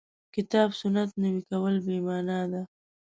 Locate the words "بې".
1.85-1.97